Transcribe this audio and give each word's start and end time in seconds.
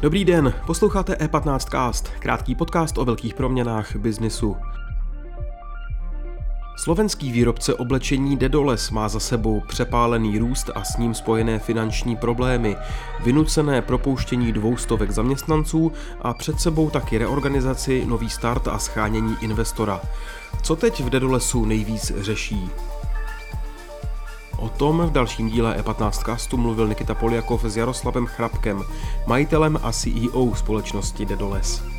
Dobrý 0.00 0.24
den, 0.24 0.54
posloucháte 0.66 1.12
E15cast, 1.12 2.18
krátký 2.18 2.54
podcast 2.54 2.98
o 2.98 3.04
velkých 3.04 3.34
proměnách 3.34 3.96
biznisu. 3.96 4.56
Slovenský 6.78 7.32
výrobce 7.32 7.74
oblečení 7.74 8.36
Dedoles 8.36 8.90
má 8.90 9.08
za 9.08 9.20
sebou 9.20 9.60
přepálený 9.60 10.38
růst 10.38 10.70
a 10.74 10.84
s 10.84 10.96
ním 10.96 11.14
spojené 11.14 11.58
finanční 11.58 12.16
problémy, 12.16 12.76
vynucené 13.20 13.82
propouštění 13.82 14.52
dvoustovek 14.52 15.10
zaměstnanců 15.10 15.92
a 16.22 16.34
před 16.34 16.60
sebou 16.60 16.90
taky 16.90 17.18
reorganizaci, 17.18 18.04
nový 18.06 18.30
start 18.30 18.68
a 18.68 18.78
schánění 18.78 19.36
investora. 19.40 20.00
Co 20.62 20.76
teď 20.76 21.00
v 21.00 21.10
Dedolesu 21.10 21.64
nejvíc 21.64 22.12
řeší? 22.16 22.70
O 24.58 24.68
tom 24.68 25.00
v 25.00 25.12
dalším 25.12 25.48
díle 25.48 25.82
E15 25.82 26.24
castu 26.24 26.56
mluvil 26.56 26.88
Nikita 26.88 27.14
Poliakov 27.14 27.64
s 27.64 27.76
Jaroslavem 27.76 28.26
Chrapkem, 28.26 28.84
majitelem 29.26 29.78
a 29.82 29.92
CEO 29.92 30.54
společnosti 30.54 31.26
Dedoles. 31.26 31.97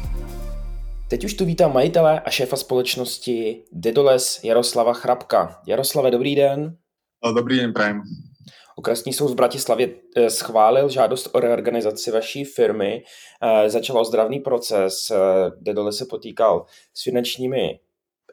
Teď 1.09 1.25
už 1.25 1.33
tu 1.33 1.45
vítám 1.45 1.73
majitele 1.73 2.19
a 2.19 2.29
šéfa 2.29 2.55
společnosti 2.55 3.63
Dedoles 3.71 4.43
Jaroslava 4.43 4.93
Chrapka. 4.93 5.61
Jaroslave, 5.67 6.11
dobrý 6.11 6.35
den. 6.35 6.77
Dobrý 7.35 7.57
den, 7.57 7.73
prajem. 7.73 8.01
Okresní 8.75 9.13
soud 9.13 9.31
v 9.31 9.35
Bratislavě 9.35 9.89
eh, 10.15 10.29
schválil 10.29 10.89
žádost 10.89 11.29
o 11.31 11.39
reorganizaci 11.39 12.11
vaší 12.11 12.45
firmy. 12.45 13.03
Eh, 13.43 13.69
začal 13.69 13.97
ozdravný 13.97 14.39
proces. 14.39 15.11
Eh, 15.11 15.15
Dedoles 15.61 15.97
se 15.97 16.05
potýkal 16.05 16.65
s 16.93 17.03
finančními 17.03 17.79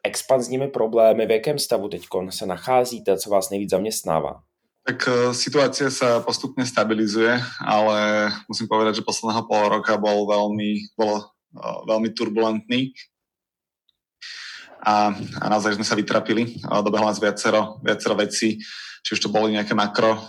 expanzními 0.04 0.68
problémy. 0.68 1.26
V 1.26 1.30
jakém 1.30 1.58
stavu 1.58 1.88
teď 1.88 2.02
se 2.30 2.46
nacházíte? 2.46 3.18
Co 3.18 3.30
vás 3.30 3.50
nejvíc 3.50 3.70
zaměstnává? 3.70 4.40
Tak 4.86 5.02
situácia 5.34 5.90
sa 5.90 6.22
postupne 6.22 6.62
stabilizuje, 6.62 7.42
ale 7.58 8.30
musím 8.46 8.70
povedať, 8.70 9.02
že 9.02 9.02
posledného 9.02 9.42
pol 9.50 9.66
roka 9.66 9.98
bol 9.98 10.30
veľmi, 10.30 10.94
bol 10.94 11.26
veľmi 11.88 12.12
turbulentný 12.12 12.92
a, 14.86 15.10
a 15.16 15.44
naozaj 15.50 15.74
sme 15.74 15.86
sa 15.86 15.98
vytrapili. 15.98 16.62
Dobehlo 16.62 17.10
nás 17.10 17.18
viacero, 17.18 17.82
viacero 17.82 18.14
vecí, 18.14 18.60
či 19.02 19.10
už 19.16 19.20
to 19.22 19.32
boli 19.32 19.56
nejaké 19.56 19.74
makro 19.74 20.20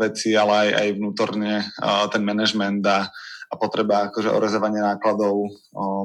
veci, 0.00 0.32
ale 0.32 0.52
aj, 0.52 0.68
aj 0.80 0.88
vnútorne 0.96 1.52
ten 2.12 2.22
management 2.24 2.84
a, 2.88 3.04
a 3.46 3.54
potreba 3.60 4.08
akože 4.08 4.32
orezovanie 4.32 4.80
nákladov. 4.80 5.52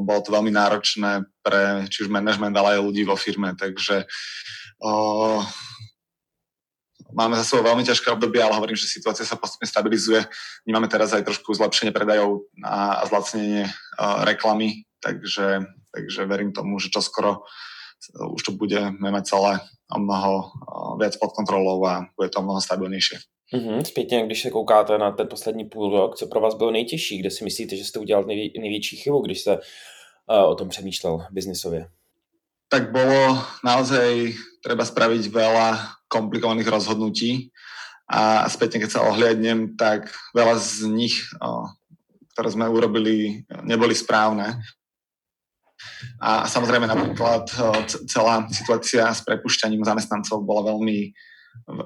Bolo 0.03 0.19
to 0.23 0.35
veľmi 0.35 0.51
náročné 0.51 1.23
pre 1.39 1.87
či 1.87 2.03
už 2.03 2.09
management, 2.11 2.55
ale 2.57 2.75
aj 2.75 2.85
ľudí 2.85 3.03
vo 3.07 3.15
firme, 3.15 3.55
takže 3.55 4.03
máme 7.13 7.35
za 7.37 7.43
sebou 7.43 7.67
veľmi 7.67 7.83
ťažké 7.83 8.11
obdobie, 8.11 8.41
ale 8.43 8.55
hovorím, 8.55 8.75
že 8.75 8.89
situácia 8.89 9.27
sa 9.27 9.39
postupne 9.39 9.67
stabilizuje. 9.67 10.23
Vnímame 10.65 10.87
teraz 10.87 11.13
aj 11.13 11.27
trošku 11.27 11.53
zlepšenie 11.53 11.91
predajov 11.91 12.47
a, 12.63 12.99
a 12.99 13.03
zlacnenie 13.07 13.67
uh, 13.67 14.23
reklamy, 14.25 14.87
takže, 15.03 15.63
takže 15.91 16.25
verím 16.25 16.51
tomu, 16.51 16.79
že 16.79 16.89
čoskoro 16.89 17.43
už 18.33 18.41
to 18.41 18.51
budeme 18.57 18.97
mať 19.13 19.23
celé 19.29 19.61
o 19.93 19.99
mnoho 20.01 20.33
uh, 20.41 20.97
viac 20.97 21.13
pod 21.21 21.37
kontrolou 21.37 21.85
a 21.85 22.09
bude 22.17 22.29
to 22.33 22.39
o 22.39 22.43
mnoho 22.43 22.61
stabilnější. 22.61 23.21
Mm-hmm. 23.53 23.83
Zpětně, 23.83 24.25
když 24.25 24.41
se 24.41 24.49
koukáte 24.49 24.97
na 24.97 25.11
ten 25.11 25.27
poslední 25.27 25.65
půl 25.65 25.91
rok, 25.91 26.15
co 26.15 26.27
pro 26.27 26.41
vás 26.41 26.55
bylo 26.55 26.71
nejtěžší? 26.71 27.19
Kde 27.19 27.31
si 27.31 27.43
myslíte, 27.43 27.75
že 27.75 27.85
jste 27.85 27.99
udělal 27.99 28.23
nejvě- 28.23 28.59
největší 28.59 28.97
chybu, 28.97 29.21
když 29.21 29.39
jste 29.39 29.57
uh, 29.57 30.49
o 30.49 30.55
tom 30.55 30.69
přemýšlel 30.69 31.25
biznisově? 31.31 31.87
Tak 32.71 32.95
bolo 32.95 33.35
naozaj 33.67 34.31
treba 34.63 34.87
spraviť 34.87 35.27
veľa 35.27 35.99
komplikovaných 36.11 36.67
rozhodnutí 36.67 37.47
a 38.11 38.43
spätne, 38.51 38.83
keď 38.83 38.91
sa 38.91 39.07
ohliadnem, 39.07 39.79
tak 39.79 40.11
veľa 40.35 40.59
z 40.59 40.91
nich, 40.91 41.23
ktoré 42.35 42.49
sme 42.51 42.67
urobili, 42.67 43.47
neboli 43.63 43.95
správne. 43.95 44.59
A 46.19 46.45
samozrejme 46.45 46.85
napríklad 46.85 47.47
celá 48.11 48.43
situácia 48.51 49.07
s 49.07 49.23
prepušťaním 49.23 49.87
zamestnancov 49.87 50.43
bola 50.43 50.75
veľmi, 50.75 51.09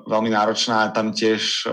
veľmi 0.09 0.29
náročná 0.33 0.89
a 0.89 0.91
tam 0.91 1.13
tiež 1.13 1.69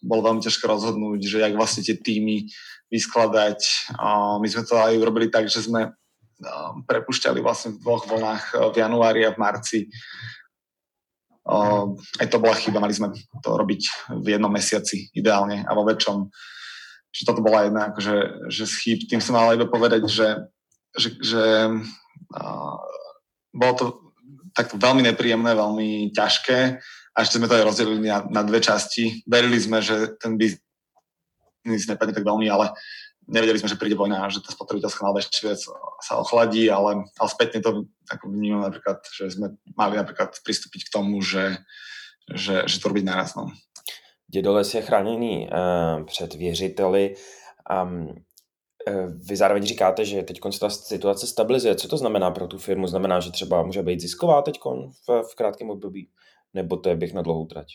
bolo 0.00 0.20
veľmi 0.24 0.40
ťažké 0.40 0.64
rozhodnúť, 0.64 1.20
že 1.22 1.38
jak 1.44 1.52
vlastne 1.52 1.84
tie 1.84 1.94
týmy 2.00 2.48
vyskladať. 2.88 3.60
My 4.40 4.46
sme 4.48 4.62
to 4.64 4.74
aj 4.80 4.96
urobili 4.96 5.28
tak, 5.28 5.52
že 5.52 5.68
sme 5.68 5.92
prepušťali 6.88 7.38
vlastne 7.38 7.76
v 7.76 7.80
dvoch 7.84 8.08
vlnách 8.10 8.72
v 8.72 8.76
januári 8.82 9.22
a 9.28 9.30
v 9.30 9.38
marci 9.38 9.86
Uh, 11.42 11.98
aj 12.22 12.30
to 12.30 12.38
bola 12.38 12.54
chyba, 12.54 12.78
mali 12.78 12.94
sme 12.94 13.10
to 13.42 13.50
robiť 13.58 13.82
v 14.22 14.26
jednom 14.38 14.52
mesiaci 14.52 15.10
ideálne 15.10 15.66
a 15.66 15.70
vo 15.74 15.82
väčšom. 15.82 16.30
Čiže 17.12 17.28
toto 17.28 17.42
bola 17.42 17.66
jedna 17.66 17.90
akože, 17.90 18.46
že 18.46 18.64
z 18.64 18.74
chyb. 18.78 18.98
Tým 19.10 19.20
som 19.20 19.34
mal 19.34 19.50
iba 19.52 19.66
povedať, 19.66 20.06
že, 20.06 20.48
že, 20.94 21.08
že 21.18 21.42
uh, 21.68 22.78
bolo 23.52 23.72
to 23.74 23.84
takto 24.54 24.78
veľmi 24.78 25.02
nepríjemné, 25.02 25.52
veľmi 25.52 26.14
ťažké 26.14 26.58
a 27.12 27.16
ešte 27.20 27.36
sme 27.36 27.48
to 27.48 27.56
aj 27.58 27.66
rozdelili 27.68 28.08
na, 28.08 28.24
na 28.30 28.46
dve 28.46 28.62
časti. 28.62 29.20
Verili 29.28 29.58
sme, 29.60 29.84
že 29.84 30.16
ten 30.16 30.38
biznis 30.38 31.84
nepadne 31.88 32.16
tak 32.16 32.24
veľmi, 32.24 32.48
ale 32.48 32.72
nevedeli 33.28 33.58
sme, 33.58 33.68
že 33.68 33.80
príde 33.80 33.94
vojna, 33.94 34.30
že 34.30 34.42
tá 34.42 34.50
spotrebiteľská 34.50 35.02
nálada 35.02 35.22
ešte 35.22 35.46
viac 35.46 35.60
sa 36.02 36.14
ochladí, 36.18 36.70
ale, 36.70 37.06
ale 37.18 37.28
spätne 37.28 37.62
to 37.62 37.86
ako 38.10 38.24
vnímam 38.28 38.66
napríklad, 38.66 39.02
že 39.08 39.30
sme 39.30 39.56
mali 39.78 39.96
napríklad 39.96 40.34
pristúpiť 40.42 40.88
k 40.88 40.92
tomu, 40.92 41.22
že, 41.22 41.58
že, 42.34 42.66
že 42.66 42.76
to 42.80 42.88
robiť 42.88 43.04
naraz. 43.04 43.34
No. 43.34 43.50
Dědoles 44.32 44.74
je 44.74 44.82
chráněný 44.82 45.48
uh, 45.48 46.04
před 46.04 46.34
věřiteli. 46.34 47.14
Um, 47.86 48.24
vy 49.28 49.36
zároveň 49.36 49.62
říkáte, 49.62 50.04
že 50.04 50.22
teď 50.22 50.40
ta 50.60 50.70
situace 50.70 51.26
stabilizuje. 51.26 51.74
Co 51.74 51.88
to 51.88 51.96
znamená 51.96 52.30
pro 52.30 52.46
tu 52.46 52.58
firmu? 52.58 52.86
Znamená, 52.86 53.20
že 53.20 53.30
třeba 53.30 53.62
může 53.62 53.82
být 53.82 54.00
zisková 54.00 54.42
teď 54.42 54.60
v, 55.08 55.22
v 55.22 55.34
krátkém 55.34 55.70
období? 55.70 56.10
Nebo 56.54 56.76
to 56.76 56.88
je 56.88 56.96
běh 56.96 57.14
na 57.14 57.22
dlouhou 57.22 57.46
trať? 57.46 57.66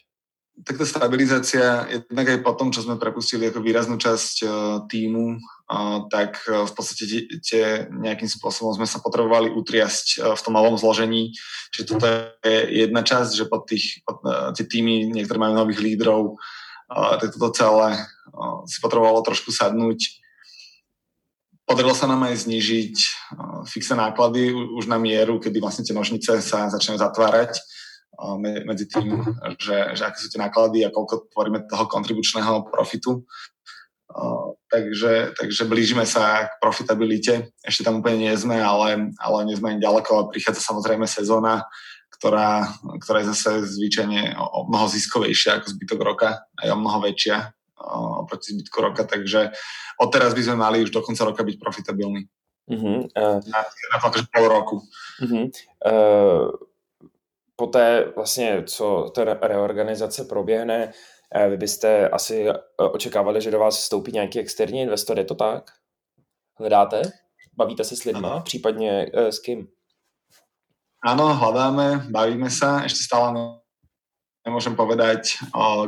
Tak 0.66 0.82
tá 0.82 0.86
stabilizácia, 0.90 1.86
jednak 1.86 2.34
aj 2.34 2.40
po 2.42 2.54
tom, 2.58 2.74
čo 2.74 2.82
sme 2.82 2.98
prepustili 2.98 3.46
ako 3.46 3.62
výraznú 3.62 4.02
časť 4.02 4.36
uh, 4.42 4.50
týmu, 4.90 5.38
uh, 5.38 6.10
tak 6.10 6.42
uh, 6.50 6.66
v 6.66 6.72
podstate 6.74 7.30
tie 7.46 7.86
nejakým 7.94 8.26
spôsobom 8.26 8.74
sme 8.74 8.90
sa 8.90 8.98
potrebovali 8.98 9.54
utriasť 9.54 10.26
v 10.34 10.42
tom 10.42 10.58
novom 10.58 10.74
zložení. 10.74 11.38
Čiže 11.70 11.86
toto 11.86 12.06
je 12.42 12.58
jedna 12.86 13.06
časť, 13.06 13.32
že 13.38 13.46
pod 13.46 13.70
tých, 13.70 14.02
pod, 14.02 14.26
tie 14.58 14.66
týmy, 14.66 15.14
niektoré 15.14 15.38
majú 15.38 15.62
nových 15.62 15.84
lídrov, 15.84 16.42
tak 16.90 17.36
toto 17.36 17.52
celé 17.52 18.00
si 18.66 18.80
potrebovalo 18.80 19.20
trošku 19.22 19.52
sadnúť. 19.52 20.24
Podarilo 21.68 21.92
sa 21.92 22.08
nám 22.08 22.32
aj 22.32 22.48
znižiť 22.48 22.96
fixné 23.68 24.00
náklady 24.00 24.56
už 24.56 24.88
na 24.88 24.96
mieru, 24.96 25.36
kedy 25.36 25.60
vlastne 25.60 25.84
tie 25.84 25.92
nožnice 25.92 26.40
sa 26.40 26.72
začínajú 26.72 27.04
zatvárať 27.04 27.60
medzi 28.66 28.86
tým, 28.90 29.22
že, 29.62 29.94
že 29.94 30.04
aké 30.06 30.18
sú 30.18 30.28
tie 30.34 30.42
náklady 30.42 30.82
a 30.82 30.94
koľko 30.94 31.30
tvoríme 31.30 31.70
toho 31.70 31.86
kontribučného 31.86 32.66
profitu. 32.74 33.28
Takže, 34.68 35.38
takže 35.38 35.64
blížime 35.70 36.04
sa 36.10 36.50
k 36.50 36.58
profitabilite. 36.58 37.54
Ešte 37.62 37.86
tam 37.86 38.02
úplne 38.02 38.26
nie 38.26 38.34
sme, 38.34 38.58
ale, 38.58 39.14
ale 39.22 39.38
nie 39.46 39.54
sme 39.54 39.78
ani 39.78 39.86
ďaleko. 39.86 40.12
A 40.18 40.30
prichádza 40.34 40.66
samozrejme 40.66 41.06
sezóna, 41.06 41.70
ktorá, 42.18 42.66
ktorá 42.98 43.22
je 43.22 43.30
zase 43.38 43.50
zvyčajne 43.78 44.34
o, 44.42 44.66
mnoho 44.66 44.90
ziskovejšia 44.90 45.62
ako 45.62 45.68
zbytok 45.70 46.00
roka 46.02 46.30
a 46.58 46.60
je 46.66 46.74
o 46.74 46.80
mnoho 46.80 47.06
väčšia 47.06 47.54
oproti 48.26 48.58
zbytku 48.58 48.78
roka, 48.82 49.06
takže 49.06 49.54
odteraz 50.02 50.34
by 50.34 50.42
sme 50.42 50.58
mali 50.58 50.82
už 50.82 50.90
do 50.90 51.06
konca 51.06 51.24
roka 51.30 51.46
byť 51.46 51.56
profitabilní. 51.62 52.26
Uh-huh. 52.68 53.06
Uh, 53.16 53.40
na, 53.48 53.60
na 53.64 53.96
akože 54.02 54.28
pol 54.34 54.46
roku. 54.50 54.78
Uh-huh. 55.22 55.46
Uh, 55.86 56.52
poté 57.58 58.14
vlastně, 58.16 58.64
co 58.68 59.12
ta 59.16 59.24
reorganizace 59.24 60.26
proběhne, 60.26 60.94
eh, 61.36 61.50
vy 61.50 61.58
byste 61.58 62.10
asi 62.10 62.50
eh, 62.50 62.54
očekávali, 62.78 63.42
že 63.42 63.52
do 63.52 63.60
vás 63.60 63.78
vstoupí 63.78 64.12
nějaký 64.12 64.40
externí 64.40 64.82
investor, 64.82 65.18
je 65.18 65.26
to 65.26 65.36
tak? 65.36 65.72
Hledáte? 66.60 67.02
Bavíte 67.58 67.84
se 67.84 67.96
s 67.96 68.04
lidmi? 68.04 68.28
Ano. 68.28 68.42
Případně 68.42 69.06
eh, 69.14 69.32
s 69.32 69.40
kým? 69.40 69.68
Áno, 71.06 71.30
hľadáme, 71.30 72.10
bavíme 72.10 72.50
sa, 72.50 72.82
ešte 72.82 73.06
stále 73.06 73.30
nemôžem 74.42 74.74
povedať, 74.74 75.38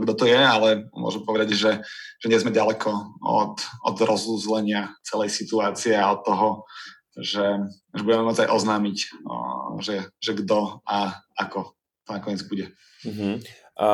kto 0.06 0.14
to 0.14 0.26
je, 0.30 0.38
ale 0.38 0.86
môžem 0.94 1.26
povedať, 1.26 1.58
že, 1.58 1.82
že 2.22 2.28
nie 2.30 2.38
sme 2.38 2.54
ďaleko 2.54 2.94
od, 3.18 3.58
od 3.90 3.98
rozúzlenia 4.06 4.94
celej 5.02 5.34
situácie 5.34 5.98
a 5.98 6.14
od 6.14 6.22
toho, 6.22 6.48
že, 7.18 7.58
že 7.90 8.02
budeme 8.06 8.30
môcť 8.30 8.46
aj 8.46 8.54
oznámiť, 8.54 8.98
že, 9.78 10.10
že 10.18 10.34
kto 10.34 10.82
a 10.82 11.14
ako 11.38 11.78
to 12.08 12.14
nakoniec 12.14 12.42
bude. 12.50 12.66
Uh-huh. 13.06 13.38
A 13.80 13.88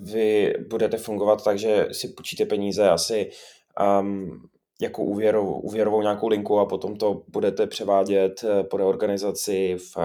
vy 0.00 0.54
budete 0.68 0.98
fungovat 0.98 1.44
tak, 1.44 1.58
že 1.58 1.88
si 1.92 2.08
půjčíte 2.08 2.44
peníze 2.44 2.90
asi 2.90 3.30
um, 3.76 4.48
jako 4.80 5.02
úvěrovou, 5.04 5.60
úvěrovou 5.60 6.02
nějakou 6.02 6.28
linku 6.28 6.58
a 6.58 6.66
potom 6.66 6.96
to 6.96 7.22
budete 7.28 7.66
převádět 7.66 8.44
eh, 8.44 8.64
po 8.64 8.76
reorganizaci 8.76 9.76
v, 9.76 9.96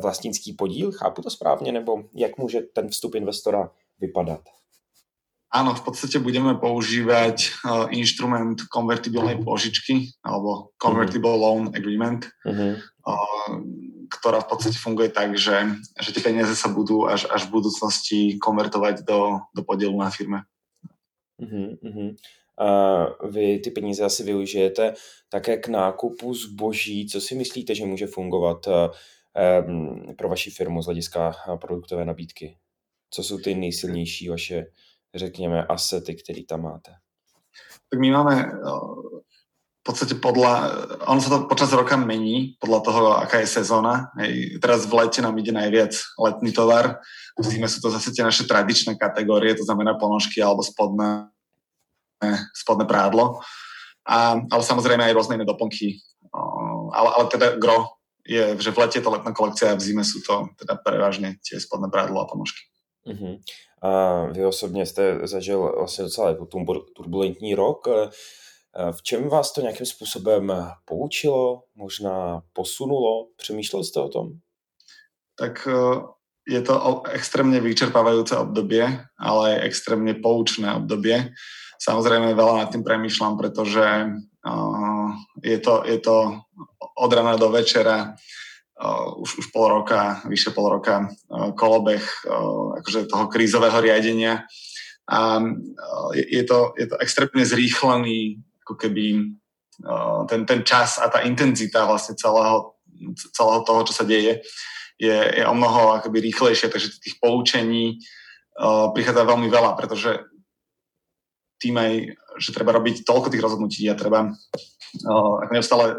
vlastnický 0.00 0.52
podíl, 0.52 0.92
chápu 0.92 1.22
to 1.22 1.30
správně, 1.30 1.72
nebo 1.72 2.02
jak 2.14 2.38
může 2.38 2.60
ten 2.60 2.88
vstup 2.88 3.14
investora 3.14 3.70
vypadat? 4.00 4.40
Áno, 5.46 5.72
v 5.78 5.82
podstate 5.88 6.18
budeme 6.18 6.58
používať 6.58 7.36
uh, 7.64 7.86
inštrument 7.94 8.66
konvertibilnej 8.66 9.38
požičky 9.40 10.10
alebo 10.26 10.74
Convertible 10.74 11.32
uh-huh. 11.32 11.42
Loan 11.42 11.64
Agreement, 11.70 12.26
uh-huh. 12.44 12.74
uh, 13.06 13.62
ktorá 14.20 14.40
v 14.40 14.48
podstate 14.48 14.78
funguje 14.80 15.08
tak, 15.08 15.36
že, 15.36 15.68
že 16.00 16.10
tie 16.12 16.22
peniaze 16.24 16.56
sa 16.56 16.68
budú 16.68 17.06
až, 17.06 17.28
až 17.28 17.46
v 17.46 17.60
budúcnosti 17.60 18.18
konvertovať 18.40 19.04
do, 19.04 19.40
do 19.54 19.62
podielu 19.62 19.96
na 19.96 20.10
firme. 20.10 20.44
Uh-huh, 21.36 21.76
uh-huh. 21.84 22.10
Uh, 22.56 23.12
vy 23.28 23.58
ty 23.58 23.70
peníze 23.70 24.00
asi 24.00 24.24
využijete 24.24 24.94
také 25.28 25.56
k 25.56 25.68
nákupu 25.68 26.34
zboží. 26.34 27.06
Co 27.06 27.20
si 27.20 27.34
myslíte, 27.34 27.74
že 27.74 27.86
může 27.86 28.06
fungovat 28.06 28.66
uh, 28.66 28.72
um, 29.68 30.16
pro 30.16 30.28
vaši 30.28 30.50
firmu 30.50 30.82
z 30.82 30.86
hlediska 30.86 31.32
produktové 31.60 32.04
nabídky? 32.04 32.56
Co 33.10 33.22
jsou 33.22 33.38
ty 33.38 33.54
nejsilnější 33.54 34.28
vaše 34.28 34.66
řekněme, 35.14 35.66
asety, 35.66 36.14
které 36.14 36.44
tam 36.48 36.62
máte? 36.62 36.90
Tak 37.90 38.00
my 38.00 38.10
máme 38.10 38.52
v 39.86 39.94
podstate 39.94 40.18
podľa, 40.18 40.52
ono 41.06 41.22
sa 41.22 41.30
to 41.30 41.46
počas 41.46 41.70
roka 41.70 41.94
mení, 41.94 42.58
podľa 42.58 42.80
toho, 42.82 43.02
aká 43.22 43.38
je 43.38 43.46
sezóna. 43.46 44.10
Hej, 44.18 44.58
teraz 44.58 44.82
v 44.82 44.98
lete 44.98 45.22
nám 45.22 45.38
ide 45.38 45.54
najviac 45.54 45.94
letný 46.18 46.50
tovar, 46.50 46.98
v 47.38 47.46
zime 47.46 47.70
sú 47.70 47.78
to 47.78 47.94
zase 47.94 48.10
tie 48.10 48.26
naše 48.26 48.50
tradičné 48.50 48.98
kategórie, 48.98 49.54
to 49.54 49.62
znamená 49.62 49.94
ponožky 49.94 50.42
alebo 50.42 50.66
spodné, 50.66 51.30
spodné 52.50 52.82
prádlo. 52.82 53.38
A, 54.10 54.42
ale 54.42 54.62
samozrejme 54.66 55.06
aj 55.06 55.14
rôzne 55.14 55.38
iné 55.38 55.46
doplnky. 55.46 56.02
Ale, 56.90 57.08
ale 57.22 57.24
teda 57.30 57.54
gro 57.54 57.94
je, 58.26 58.58
že 58.58 58.74
v 58.74 58.80
lete 58.82 58.98
je 58.98 59.06
to 59.06 59.14
letná 59.14 59.30
kolekcia 59.30 59.70
a 59.70 59.78
v 59.78 59.86
zime 59.86 60.02
sú 60.02 60.18
to 60.26 60.50
teda 60.58 60.82
prevažne 60.82 61.38
tie 61.46 61.62
spodné 61.62 61.86
prádlo 61.94 62.26
a 62.26 62.26
ponožky. 62.26 62.66
Uh-huh. 63.06 63.38
A 63.86 63.90
vy 64.34 64.46
osobně 64.46 64.86
jste 64.86 65.20
zažil 65.22 65.74
vlastně 65.78 66.04
docela 66.04 66.28
jako 66.28 66.46
turbulentní 66.96 67.54
rok. 67.54 67.86
E, 68.76 68.92
v 68.92 69.02
čem 69.02 69.28
vás 69.28 69.52
to 69.52 69.60
nějakým 69.60 69.86
způsobem 69.86 70.52
poučilo, 70.84 71.62
možná 71.74 72.42
posunulo? 72.52 73.26
Přemýšlel 73.36 73.84
jste 73.84 74.00
o 74.00 74.08
tom? 74.08 74.28
Tak 75.38 75.68
e, 75.68 75.72
je 76.48 76.62
to 76.62 77.02
extrémne 77.10 77.58
vyčerpávajúce 77.58 78.38
obdobie, 78.38 78.86
ale 79.18 79.42
aj 79.58 79.66
extrémne 79.66 80.14
poučné 80.14 80.70
obdobie. 80.78 81.34
Samozrejme 81.82 82.38
veľa 82.38 82.54
nad 82.62 82.68
tým 82.70 82.86
premýšľam, 82.86 83.34
pretože 83.34 83.82
je 85.42 85.58
to, 85.58 85.82
je 85.82 85.98
to 85.98 86.38
od 86.96 87.10
rana 87.12 87.34
do 87.36 87.50
večera 87.50 88.14
už, 89.16 89.42
už 89.42 89.46
pol 89.52 89.68
roka, 89.68 90.22
vyše 90.28 90.54
pol 90.54 90.68
roka 90.68 91.08
uh, 91.08 91.50
kolobeh 91.56 92.04
akože 92.78 93.08
toho 93.08 93.26
krízového 93.26 93.80
riadenia. 93.80 94.44
A 95.10 95.40
je, 96.14 96.24
je, 96.30 96.44
to, 96.44 96.74
je 96.78 96.86
to 96.86 96.96
extrémne 96.98 97.42
zrýchlený 97.46 98.42
ako 98.66 98.74
keby 98.74 99.38
uh, 99.86 100.26
ten, 100.26 100.42
ten 100.42 100.66
čas 100.66 100.98
a 100.98 101.06
tá 101.06 101.22
intenzita 101.22 101.86
vlastne 101.86 102.18
celého, 102.18 102.74
celého 103.30 103.62
toho, 103.62 103.80
čo 103.86 103.94
sa 103.94 104.02
deje, 104.02 104.42
je, 104.98 105.14
je 105.14 105.44
o 105.46 105.54
mnoho 105.54 106.02
akoby 106.02 106.18
rýchlejšie, 106.26 106.66
takže 106.66 106.98
tých 106.98 107.22
poučení 107.22 108.02
uh, 108.58 108.90
prichádza 108.90 109.22
veľmi 109.22 109.46
veľa, 109.46 109.78
pretože 109.78 110.18
tým 111.62 111.78
aj, 111.78 111.92
že 112.42 112.50
treba 112.50 112.74
robiť 112.74 113.06
toľko 113.06 113.30
tých 113.30 113.44
rozhodnutí 113.46 113.86
a 113.86 113.94
treba 113.94 114.34
uh, 114.34 115.36
neustále 115.54 115.94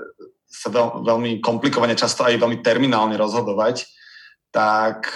sa 0.52 0.68
veľ, 0.68 1.08
veľmi 1.08 1.40
komplikovane, 1.40 1.96
často 1.96 2.28
aj 2.28 2.36
veľmi 2.36 2.60
terminálne 2.60 3.16
rozhodovať, 3.16 3.88
tak, 4.48 5.12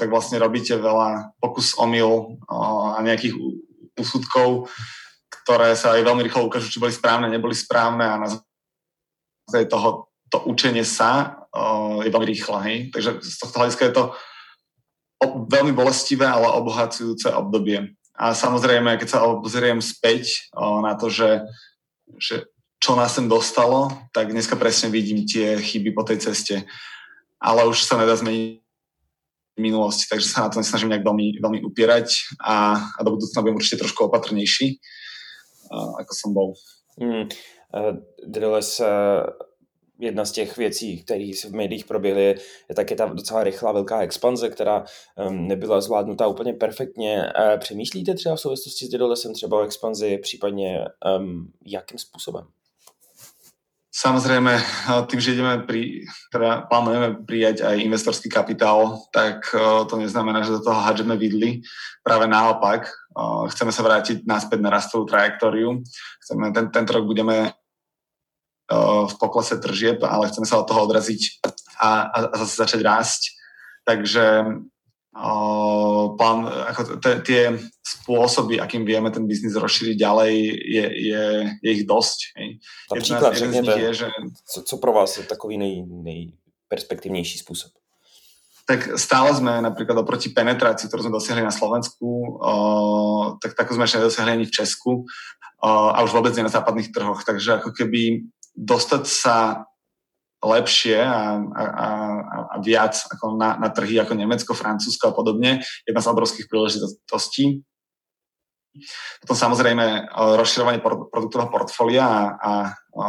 tak 0.00 0.08
vlastne 0.08 0.40
robíte 0.40 0.80
veľa 0.80 1.36
pokus 1.38 1.76
omyl 1.76 2.40
a 2.48 2.98
nejakých 3.04 3.36
úsudkov, 4.00 4.72
ktoré 5.42 5.74
sa 5.76 5.96
aj 5.96 6.06
veľmi 6.06 6.22
rýchlo 6.26 6.46
ukážu, 6.46 6.68
či 6.68 6.82
boli 6.82 6.92
správne, 6.92 7.28
neboli 7.28 7.56
správne 7.56 8.04
a 8.04 8.20
na 8.20 8.28
základe 8.30 9.66
toho 9.66 10.10
to 10.30 10.38
učenie 10.46 10.86
sa 10.86 11.42
je 12.06 12.10
veľmi 12.10 12.28
rýchle. 12.30 12.58
Hej? 12.62 12.76
Takže 12.94 13.10
z 13.18 13.36
tohto 13.42 13.56
hľadiska 13.58 13.84
je 13.90 13.94
to 13.98 14.04
veľmi 15.50 15.74
bolestivé, 15.74 16.24
ale 16.24 16.54
obohacujúce 16.54 17.34
obdobie. 17.34 17.98
A 18.14 18.32
samozrejme, 18.36 18.94
keď 19.00 19.08
sa 19.08 19.24
obzriem 19.26 19.82
späť 19.82 20.48
na 20.54 20.94
to, 20.94 21.10
že, 21.10 21.42
že 22.20 22.46
čo 22.80 22.96
nás 22.96 23.12
sem 23.12 23.28
dostalo, 23.28 23.92
tak 24.14 24.32
dneska 24.32 24.56
presne 24.56 24.88
vidím 24.88 25.26
tie 25.26 25.58
chyby 25.58 25.92
po 25.92 26.06
tej 26.06 26.30
ceste. 26.30 26.64
Ale 27.40 27.66
už 27.68 27.84
sa 27.84 28.00
nedá 28.00 28.16
zmeniť 28.16 28.60
minulosti, 29.60 30.08
takže 30.08 30.30
sa 30.30 30.48
na 30.48 30.48
to 30.48 30.60
nesnažím 30.64 30.88
nejak 30.88 31.04
veľmi, 31.04 31.36
veľmi 31.36 31.60
upierať 31.68 32.40
a, 32.40 32.80
a 32.96 33.00
do 33.04 33.12
budúcna 33.12 33.44
budem 33.44 33.60
určite 33.60 33.84
trošku 33.84 34.08
opatrnejší, 34.08 34.80
ako 35.72 36.14
som 36.14 36.34
bol. 36.34 36.52
Hmm. 37.00 37.28
Driles, 38.26 38.82
jedna 39.98 40.24
z 40.24 40.32
těch 40.32 40.56
věcí, 40.56 41.02
které 41.02 41.32
v 41.44 41.52
médiích 41.52 41.84
proběhly, 41.84 42.34
je 42.68 42.74
také 42.74 42.94
ta 42.94 43.06
docela 43.06 43.44
rychlá 43.44 43.72
velká 43.72 44.00
expanze, 44.02 44.48
která 44.48 44.84
nebyla 45.30 45.80
zvládnutá 45.80 46.26
úplně 46.26 46.52
perfektně. 46.52 47.32
Přemýšlíte 47.58 48.14
třeba 48.14 48.36
v 48.36 48.40
souvislosti 48.40 48.86
s 48.86 48.88
Didolesem 48.88 49.34
třeba 49.34 49.60
o 49.60 49.64
expanzi, 49.64 50.18
případně 50.18 50.84
um, 51.18 51.52
jakým 51.66 51.98
způsobem? 51.98 52.44
Samozrejme, 53.90 54.54
tým, 55.10 55.18
že 55.18 55.34
ideme 55.34 55.66
pri, 55.66 56.06
teda 56.30 56.70
plánujeme 56.70 57.26
prijať 57.26 57.66
aj 57.66 57.82
investorský 57.82 58.30
kapitál, 58.30 59.02
tak 59.10 59.50
to 59.90 59.94
neznamená, 59.98 60.46
že 60.46 60.54
do 60.54 60.62
toho 60.62 60.78
hadžeme 60.78 61.18
vidli. 61.18 61.66
Práve 62.06 62.30
naopak, 62.30 62.86
chceme 63.50 63.74
sa 63.74 63.82
vrátiť 63.82 64.22
naspäť 64.30 64.62
na 64.62 64.70
rastovú 64.70 65.10
trajektóriu. 65.10 65.82
Chceme, 66.22 66.54
ten, 66.54 66.70
tento 66.70 66.94
rok 66.94 67.02
budeme 67.02 67.50
v 69.10 69.14
poklese 69.18 69.58
tržieb, 69.58 69.98
ale 70.06 70.30
chceme 70.30 70.46
sa 70.46 70.62
od 70.62 70.70
toho 70.70 70.86
odraziť 70.86 71.42
a, 71.82 72.14
a 72.14 72.16
zase 72.46 72.62
začať 72.62 72.80
rásť. 72.86 73.22
Takže 73.82 74.54
plán, 76.16 76.46
ako 76.46 77.02
tie 77.26 77.58
spôsoby, 77.82 78.62
akým 78.62 78.86
vieme 78.86 79.10
ten 79.10 79.26
biznis 79.26 79.58
rozšíriť 79.58 79.98
ďalej, 79.98 80.32
je, 80.54 80.84
je, 81.10 81.24
je 81.62 81.70
ich 81.74 81.82
dosť. 81.82 82.18
Například 82.94 83.36
řekněte, 83.36 83.80
je, 83.80 83.94
že... 83.94 84.06
co, 84.46 84.62
co 84.62 84.74
pro 84.78 84.92
vás 84.92 85.18
je 85.18 85.24
takový 85.26 85.58
nej, 85.58 85.82
nejperspektivnější 85.82 87.42
spôsob? 87.42 87.74
Tak 88.70 88.94
stále 89.02 89.34
sme 89.34 89.58
napríklad 89.58 89.98
oproti 89.98 90.30
penetrácii, 90.30 90.86
ktorú 90.86 91.02
sme 91.02 91.18
dosiahli 91.18 91.42
na 91.42 91.50
Slovensku, 91.50 92.38
o, 92.38 92.54
tak 93.42 93.58
takú 93.58 93.74
sme 93.74 93.82
ešte 93.82 93.98
nedosiahli 93.98 94.30
ani 94.30 94.46
v 94.46 94.54
Česku 94.54 95.02
o, 95.02 95.70
a 95.90 95.98
už 96.06 96.14
vôbec 96.14 96.30
nie 96.38 96.46
na 96.46 96.54
západných 96.54 96.94
trhoch. 96.94 97.26
Takže 97.26 97.58
ako 97.58 97.74
keby 97.74 98.30
dostať 98.54 99.02
sa 99.10 99.66
lepšie 100.40 100.96
a, 100.96 101.36
a, 101.36 101.64
a, 102.56 102.56
viac 102.64 102.96
ako 103.12 103.36
na, 103.36 103.60
na 103.60 103.68
trhy 103.68 104.00
ako 104.00 104.16
Nemecko, 104.16 104.56
Francúzsko 104.56 105.12
a 105.12 105.16
podobne. 105.16 105.60
Jedna 105.84 106.00
z 106.00 106.10
obrovských 106.10 106.48
príležitostí. 106.48 107.60
Potom 109.20 109.36
samozrejme 109.36 109.84
e, 109.84 110.00
rozširovanie 110.40 110.80
produktového 110.82 111.52
portfólia 111.52 112.06
a, 112.06 112.24
a, 112.38 112.52
a 112.72 113.06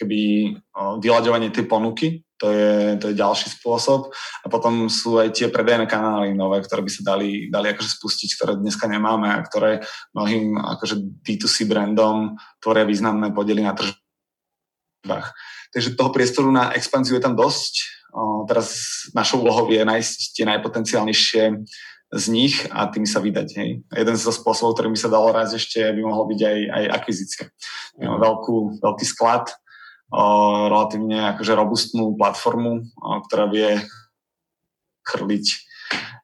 keby 0.00 0.50
vyľaďovanie 0.98 1.54
tej 1.54 1.68
ponuky, 1.70 2.24
to 2.34 2.50
je, 2.50 2.98
to 2.98 3.04
je 3.08 3.20
ďalší 3.20 3.48
spôsob. 3.56 4.10
A 4.42 4.46
potom 4.50 4.90
sú 4.90 5.16
aj 5.22 5.32
tie 5.32 5.48
predajné 5.48 5.86
kanály 5.86 6.34
nové, 6.34 6.60
ktoré 6.60 6.82
by 6.82 6.90
sa 6.90 7.02
dali, 7.14 7.48
dali 7.48 7.70
akože 7.70 7.90
spustiť, 8.00 8.30
ktoré 8.36 8.52
dneska 8.58 8.90
nemáme 8.90 9.30
a 9.30 9.40
ktoré 9.40 9.80
mnohým 10.12 10.58
akože 10.58 11.24
D2C 11.24 11.64
brandom 11.70 12.36
tvoria 12.58 12.84
významné 12.84 13.30
podiely 13.30 13.62
na 13.62 13.72
tržbách. 13.72 15.26
Takže 15.74 15.98
toho 15.98 16.14
priestoru 16.14 16.54
na 16.54 16.70
expanziu 16.72 17.18
je 17.18 17.24
tam 17.26 17.34
dosť. 17.34 18.06
Teraz 18.46 18.78
našou 19.10 19.42
úlohou 19.42 19.66
je 19.66 19.82
nájsť 19.82 20.18
tie 20.38 20.44
najpotenciálnejšie 20.46 21.42
z 22.14 22.24
nich 22.30 22.62
a 22.70 22.86
tými 22.86 23.10
sa 23.10 23.18
vydať. 23.18 23.48
Hej. 23.58 23.70
Jeden 23.82 24.14
zo 24.14 24.30
spôsobov, 24.30 24.78
ktorým 24.78 24.94
by 24.94 25.00
sa 25.02 25.10
dalo 25.10 25.34
raz 25.34 25.50
ešte, 25.50 25.82
by 25.82 25.98
mohol 25.98 26.30
byť 26.30 26.40
aj, 26.46 26.58
aj 26.70 26.84
akvizícia. 26.94 27.44
Mm. 27.98 28.22
Veľkú, 28.22 28.78
veľký 28.78 29.02
sklad, 29.02 29.50
o, 30.14 30.22
relatívne 30.70 31.34
akože 31.34 31.58
robustnú 31.58 32.14
platformu, 32.14 32.86
o, 32.86 33.08
ktorá 33.26 33.50
vie 33.50 33.82
chrliť 35.02 35.46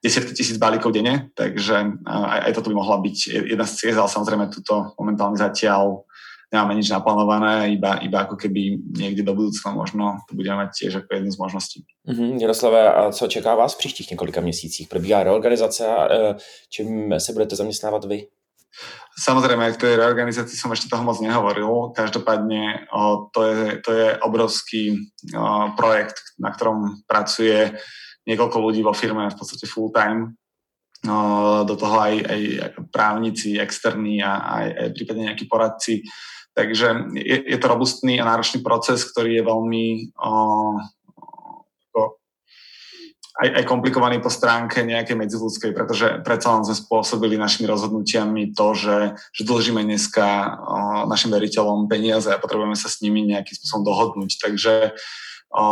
desiatky 0.01 0.33
tisíc 0.33 0.57
balíkov 0.57 0.95
denne, 0.95 1.29
takže 1.37 2.01
aj, 2.07 2.39
aj 2.49 2.51
toto 2.57 2.73
by 2.73 2.75
mohla 2.81 2.97
byť 2.97 3.17
jedna 3.53 3.65
z 3.69 3.73
ciest, 3.77 3.97
ale 4.01 4.09
samozrejme 4.09 4.49
tuto 4.49 4.97
momentálne 4.97 5.37
zatiaľ 5.37 6.07
nemáme 6.51 6.75
nič 6.75 6.91
naplánované, 6.91 7.71
iba, 7.71 8.03
iba 8.03 8.27
ako 8.27 8.35
keby 8.35 8.75
niekde 8.91 9.23
do 9.23 9.31
budúcna 9.31 9.71
možno 9.71 10.19
to 10.27 10.35
budeme 10.35 10.67
mať 10.67 10.69
tiež 10.75 10.93
ako 11.01 11.09
jednu 11.15 11.31
z 11.31 11.37
možností. 11.39 11.79
Mm-hmm. 12.03 12.37
Jaroslave, 12.43 12.79
a 12.93 13.11
co 13.11 13.27
čeká 13.27 13.55
vás 13.55 13.73
v 13.75 13.77
příštích 13.77 14.11
několika 14.11 14.41
měsících? 14.41 14.87
Probíhá 14.87 15.23
reorganizace 15.23 15.87
a 15.87 16.13
e, 16.13 16.35
čím 16.69 17.13
se 17.17 17.33
budete 17.33 17.55
zaměstnávat 17.55 18.05
vy? 18.05 18.27
Samozrejme, 19.19 19.75
k 19.75 19.81
tej 19.83 19.93
reorganizácii 19.99 20.55
som 20.55 20.71
ešte 20.71 20.87
toho 20.87 21.03
moc 21.03 21.19
nehovoril. 21.19 21.91
Každopádne 21.91 22.87
to, 23.35 23.41
je, 23.43 23.83
to 23.83 23.91
je 23.91 24.07
obrovský 24.23 24.95
projekt, 25.75 26.15
na 26.39 26.55
ktorom 26.55 27.03
pracuje 27.03 27.75
niekoľko 28.23 28.57
ľudí 28.63 28.79
vo 28.79 28.95
firme 28.95 29.27
v 29.27 29.35
podstate 29.35 29.67
full 29.67 29.91
time. 29.91 30.39
Do 31.67 31.75
toho 31.75 31.99
aj, 31.99 32.15
aj 32.23 32.41
právnici 32.87 33.59
externí 33.59 34.23
a 34.23 34.39
aj, 34.39 34.67
aj 34.71 34.87
prípadne 34.95 35.23
nejakí 35.27 35.51
poradci. 35.51 36.07
Takže 36.51 37.15
je, 37.15 37.37
je 37.47 37.57
to 37.57 37.67
robustný 37.71 38.19
a 38.19 38.27
náročný 38.27 38.59
proces, 38.59 39.07
ktorý 39.07 39.39
je 39.39 39.43
veľmi 39.47 39.85
o, 40.19 40.31
aj, 43.41 43.47
aj 43.57 43.63
komplikovaný 43.63 44.19
po 44.19 44.27
stránke 44.27 44.83
nejakej 44.83 45.15
medziludskej, 45.15 45.71
pretože 45.71 46.19
predsa 46.21 46.53
len 46.53 46.67
sme 46.67 46.75
spôsobili 46.75 47.39
našimi 47.39 47.65
rozhodnutiami 47.65 48.51
to, 48.51 48.75
že, 48.75 48.97
že 49.31 49.47
dlžíme 49.47 49.81
dneska 49.81 50.27
o, 50.27 50.47
našim 51.07 51.31
veriteľom 51.31 51.87
peniaze 51.87 52.27
a 52.27 52.41
potrebujeme 52.41 52.75
sa 52.75 52.91
s 52.91 52.99
nimi 52.99 53.23
nejakým 53.23 53.55
spôsobom 53.55 53.87
dohodnúť. 53.87 54.31
Takže 54.37 54.73
o, 55.55 55.63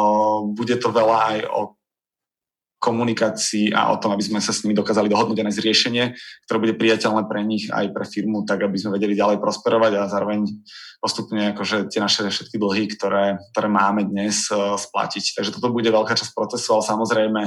bude 0.55 0.79
to 0.79 0.89
veľa 0.89 1.17
aj 1.35 1.39
o 1.51 1.78
komunikácii 2.79 3.75
a 3.75 3.91
o 3.91 3.99
tom, 3.99 4.15
aby 4.15 4.23
sme 4.23 4.39
sa 4.39 4.55
s 4.55 4.63
nimi 4.63 4.71
dokázali 4.71 5.11
dohodnúť 5.11 5.43
a 5.43 5.45
nájsť 5.51 5.65
riešenie, 5.67 6.03
ktoré 6.47 6.57
bude 6.63 6.75
priateľné 6.79 7.27
pre 7.27 7.43
nich 7.43 7.67
aj 7.67 7.91
pre 7.91 8.07
firmu, 8.07 8.47
tak 8.47 8.63
aby 8.63 8.79
sme 8.79 8.95
vedeli 8.95 9.19
ďalej 9.19 9.43
prosperovať 9.43 9.91
a 9.99 10.07
zároveň 10.07 10.47
postupne 11.03 11.51
akože 11.55 11.91
tie 11.91 11.99
naše 11.99 12.27
všetky 12.27 12.55
dlhy, 12.55 12.87
ktoré, 12.95 13.39
ktoré 13.51 13.67
máme 13.67 14.07
dnes, 14.07 14.47
uh, 14.51 14.79
splatiť. 14.79 15.35
Takže 15.35 15.51
toto 15.55 15.71
bude 15.75 15.91
veľká 15.91 16.15
časť 16.15 16.31
procesu, 16.31 16.75
ale 16.75 16.83
samozrejme 16.87 17.41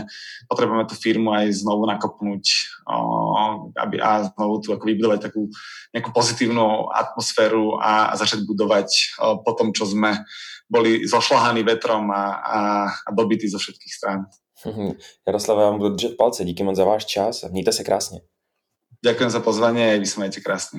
potrebujeme 0.52 0.84
tú 0.84 0.96
firmu 0.96 1.32
aj 1.32 1.64
znovu 1.64 1.88
nakopnúť 1.88 2.44
uh, 2.88 3.72
aby, 3.80 4.00
a 4.00 4.28
znovu 4.32 4.60
tu 4.60 4.68
ako 4.72 4.84
vybudovať 4.84 5.32
takú 5.32 5.48
nejakú 5.96 6.12
pozitívnu 6.12 6.92
atmosféru 6.92 7.80
a, 7.80 8.12
a 8.12 8.14
začať 8.20 8.44
budovať 8.44 8.88
uh, 9.16 9.40
po 9.40 9.52
tom, 9.56 9.72
čo 9.72 9.88
sme 9.88 10.24
boli 10.72 11.04
zošlahaní 11.04 11.60
vetrom 11.64 12.08
a, 12.08 12.24
a, 12.40 12.60
a 12.88 13.10
dobití 13.12 13.44
zo 13.48 13.60
všetkých 13.60 13.92
strán. 13.92 14.24
Jaroslav, 15.26 15.58
já 15.58 15.64
vám 15.64 15.78
budu 15.78 15.94
držet 15.94 16.16
palce. 16.16 16.44
Díky 16.44 16.62
moc 16.62 16.76
za 16.76 16.84
váš 16.84 17.04
čas 17.04 17.44
a 17.44 17.48
mějte 17.48 17.72
se 17.72 17.84
krásně. 17.84 18.20
Ďakujem 19.02 19.30
za 19.30 19.40
pozvanie 19.42 19.82
a 19.94 19.98
vy 19.98 20.06
sa 20.06 20.22
majte 20.22 20.38
krásne. 20.38 20.78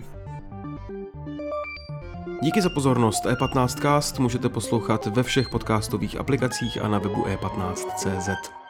Díky 2.39 2.61
za 2.61 2.69
pozornost. 2.69 3.25
E15cast 3.25 4.19
můžete 4.19 4.49
poslouchat 4.49 5.05
ve 5.05 5.23
všech 5.23 5.49
podcastových 5.49 6.15
aplikacích 6.15 6.81
a 6.81 6.87
na 6.87 6.99
webu 6.99 7.23
e15.cz. 7.23 8.62